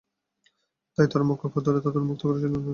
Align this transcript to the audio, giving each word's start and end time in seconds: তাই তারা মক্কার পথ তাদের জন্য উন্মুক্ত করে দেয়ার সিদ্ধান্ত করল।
তাই 0.97 1.07
তারা 1.11 1.25
মক্কার 1.29 1.49
পথ 1.53 1.63
তাদের 1.67 1.81
জন্য 1.85 1.97
উন্মুক্ত 1.97 2.21
করে 2.21 2.33
দেয়ার 2.33 2.43
সিদ্ধান্ত 2.43 2.57
করল। 2.57 2.69